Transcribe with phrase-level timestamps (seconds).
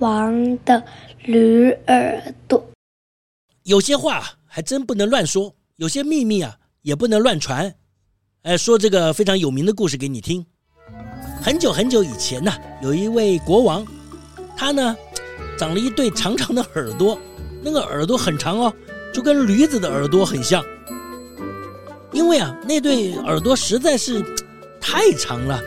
[0.00, 0.82] 王的
[1.24, 2.64] 驴耳朵，
[3.64, 7.74] 有些话还真不能乱说，有些秘密啊也不能乱传。
[8.42, 10.44] 哎，说这个非常有名的故事给你听。
[11.40, 13.86] 很久很久以前呢，有一位国王，
[14.56, 14.96] 他呢
[15.58, 17.18] 长了一对长长的耳朵，
[17.62, 18.74] 那个耳朵很长哦，
[19.12, 20.64] 就跟驴子的耳朵很像。
[22.12, 24.22] 因为啊，那对耳朵实在是
[24.80, 25.60] 太长了。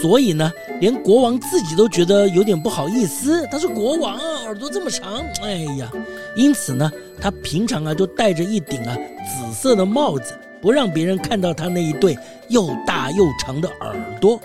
[0.00, 3.46] 所以呢，连国王自己都觉得有点不好意思。
[3.50, 5.90] 他说国王，耳朵这么长，哎呀，
[6.36, 14.38] 因此呢，他平常啊就戴着一顶啊紫色的帽子，不让别人看到他那一对又大又长的耳朵。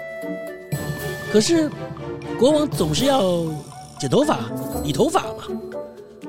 [1.31, 1.69] 可是，
[2.37, 3.43] 国王总是要
[3.99, 4.39] 剪头发、
[4.83, 5.43] 理头发嘛。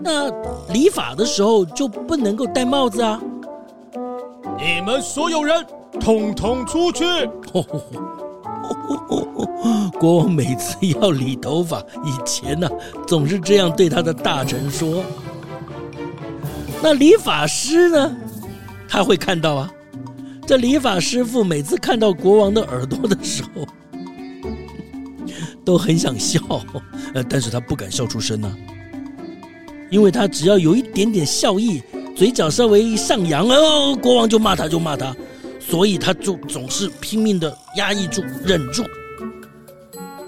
[0.03, 0.31] 那
[0.73, 3.21] 理发的时候就不能够戴帽子啊！
[4.59, 5.65] 你们所有人，
[6.01, 7.05] 统统出去！
[9.99, 12.69] 国王每次要理头发，以前呢、
[13.07, 15.03] 总是这样对他的大臣说。
[16.83, 18.17] 那理发师呢，
[18.89, 19.71] 他会看到啊。
[20.47, 23.65] 这理发师傅每次看到国王的耳朵的时候，
[25.65, 26.41] 都很想笑，
[27.15, 28.51] 呃，但是他不敢笑出声呢、啊，
[29.91, 31.81] 因为他只要有一点点笑意，
[32.17, 35.15] 嘴角稍微上扬，哦，国王就骂他，就骂他。
[35.71, 38.83] 所以他就总是拼命的压抑住、忍住。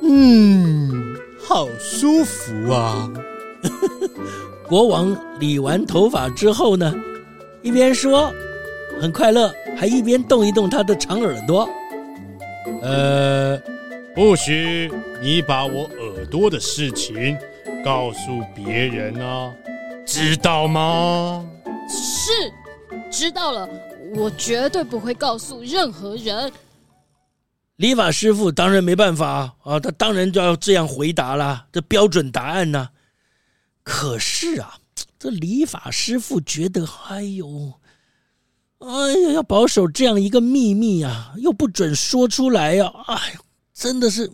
[0.01, 3.11] 嗯，好舒服啊！
[4.69, 6.95] 国王理完头发之后呢，
[7.61, 8.33] 一边说
[9.01, 11.69] 很快乐，还一边动一动他的长耳朵。
[12.81, 13.61] 呃，
[14.15, 17.37] 不许你把我耳朵的事情
[17.85, 19.53] 告诉别人啊，
[20.07, 21.45] 知道吗？
[21.89, 22.31] 是，
[23.11, 23.69] 知道了。
[24.15, 26.53] 我绝对不会告诉任何人。
[27.77, 32.91] 理发师傅当然没办法啊，他当然就要这样回答了，这标准答案呢。
[33.83, 34.79] 可是啊，
[35.19, 37.73] 这理发师傅觉得，哎呦，
[38.79, 43.35] 哎呀，要保守这样一个秘密啊，又不准说出来呀，哎，
[43.73, 44.31] 真的是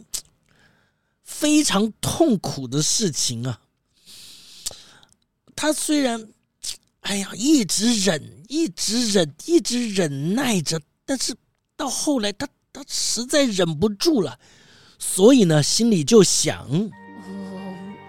[1.22, 3.60] 非常痛苦的事情啊。
[5.54, 6.28] 他虽然。
[7.03, 11.34] 哎呀，一直忍，一直忍，一直忍耐着，但是
[11.76, 14.38] 到后来他，他他实在忍不住了，
[14.98, 16.66] 所以呢，心里就想：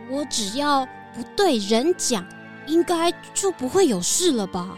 [0.10, 0.86] 我，我只要
[1.16, 2.26] 不对人讲，
[2.68, 4.78] 应该就不会有事了吧？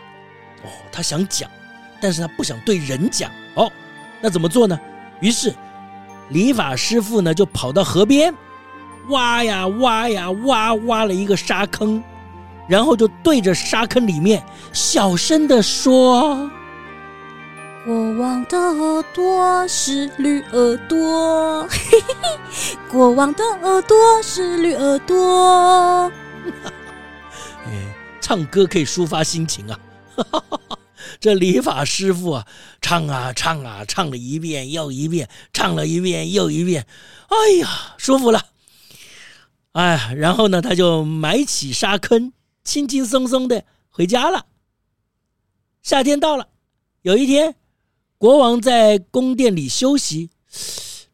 [0.63, 1.49] 哦，他想讲，
[1.99, 3.31] 但是他不想对人讲。
[3.55, 3.71] 哦，
[4.21, 4.79] 那怎么做呢？
[5.19, 5.53] 于是，
[6.29, 8.33] 理发师傅呢就跑到河边，
[9.09, 12.03] 挖呀挖呀挖，挖了一个沙坑。
[12.71, 16.49] 然后就对着沙坑里面小声的说
[17.83, 26.09] ：“国王的耳朵是绿耳朵，嘿嘿嘿，国王的耳朵是绿耳朵。
[27.67, 29.77] ”哎，唱歌可以抒发心情啊！
[31.19, 32.47] 这理发师傅啊，
[32.79, 36.87] 唱啊唱啊，唱了一遍又一遍，唱了一遍又一遍，
[37.27, 37.67] 哎呀，
[37.97, 38.45] 舒服了！
[39.73, 42.31] 哎，然后呢，他就埋起沙坑。
[42.63, 44.45] 轻轻松松的回家了。
[45.81, 46.49] 夏天到了，
[47.01, 47.55] 有一天，
[48.17, 50.29] 国王在宫殿里休息，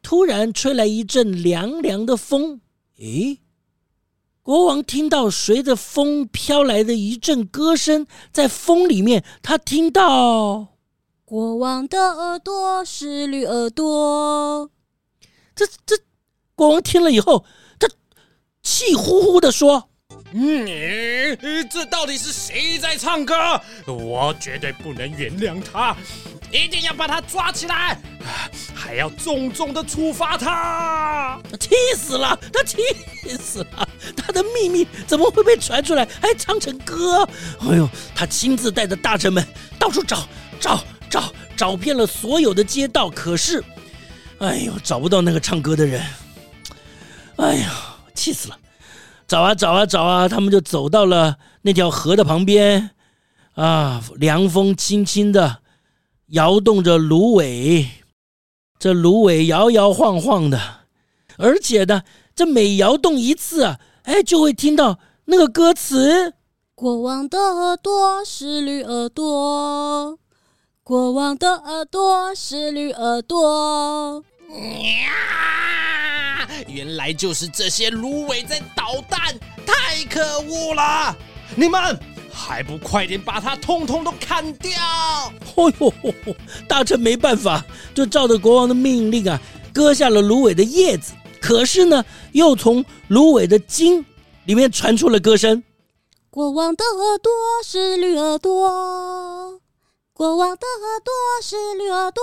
[0.02, 2.60] 突然吹来一阵凉凉的风。
[2.98, 3.40] 诶，
[4.42, 10.74] 国王听到随着风飘来的一阵歌声，在风里面，他听到
[11.24, 14.70] ：“国王的耳朵是驴耳朵。”
[15.54, 15.96] 这这，
[16.54, 17.44] 国王听了以后，
[17.78, 17.88] 他
[18.62, 19.88] 气呼呼的说。
[20.30, 21.36] 你
[21.70, 23.34] 这到底是谁在唱歌？
[23.86, 25.96] 我绝对不能原谅他，
[26.52, 27.98] 一定要把他抓起来，
[28.74, 31.40] 还要重重的处罚他。
[31.58, 32.78] 气死了，他气
[33.40, 37.26] 死了，他的秘密怎么会被传出来，还唱成歌？
[37.60, 39.42] 哎呦，他亲自带着大臣们
[39.78, 40.28] 到处找
[40.60, 43.64] 找找，找遍了所有的街道，可是，
[44.40, 46.02] 哎呦，找不到那个唱歌的人。
[47.36, 47.72] 哎呀，
[48.14, 48.58] 气死了。
[49.28, 52.92] 找啊找啊找啊，他们就走到了那条河的旁边，
[53.52, 55.58] 啊，凉风轻轻的
[56.28, 57.86] 摇动着芦苇，
[58.78, 60.58] 这芦苇摇摇晃晃的，
[61.36, 62.04] 而且呢，
[62.34, 66.32] 这每摇动一次啊，哎，就会听到那个歌词：
[66.74, 70.18] 国王的耳朵是绿耳朵，
[70.82, 74.24] 国王的耳朵是绿耳朵。
[74.48, 75.84] 呀！
[76.66, 79.18] 原来就是这些芦苇在捣蛋，
[79.66, 81.16] 太可恶了！
[81.54, 81.98] 你们
[82.32, 84.72] 还不快点把它通通都砍掉！
[85.56, 85.92] 哦呦，
[86.68, 87.64] 大臣没办法，
[87.94, 89.40] 就照着国王的命令啊，
[89.72, 91.12] 割下了芦苇的叶子。
[91.40, 94.04] 可是呢，又从芦苇的茎
[94.44, 95.62] 里面传出了歌声：
[96.30, 97.30] 国王的耳朵
[97.64, 99.60] 是绿耳朵，
[100.12, 101.12] 国王的耳朵
[101.42, 102.22] 是绿耳朵。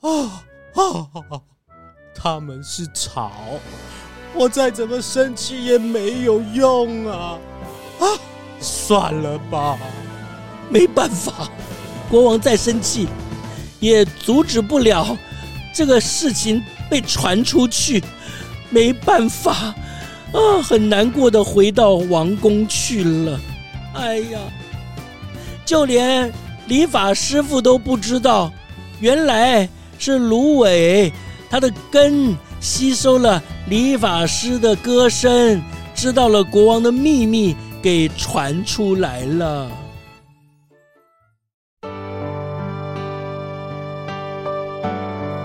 [0.00, 0.44] 啊！
[0.74, 1.55] 啊！
[2.28, 3.30] 他们是草，
[4.34, 7.38] 我再怎么生气也没有用啊！
[8.00, 8.04] 啊，
[8.58, 9.78] 算了吧，
[10.68, 11.48] 没办法，
[12.10, 13.06] 国王再生气
[13.78, 15.16] 也阻止不了
[15.72, 18.02] 这个事情被传出去，
[18.70, 19.72] 没办法
[20.32, 23.40] 啊，很难过的回到王宫去了。
[23.94, 24.40] 哎呀，
[25.64, 26.32] 就连
[26.66, 28.52] 理发师傅都不知道，
[28.98, 29.68] 原来。
[29.98, 31.10] 是芦苇，
[31.48, 35.62] 它的根吸收了理发师的歌声，
[35.94, 39.70] 知道了国王的秘密，给传出来了。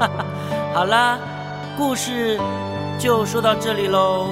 [0.74, 1.20] 好啦，
[1.78, 2.40] 故事
[2.98, 4.30] 就说到这里喽。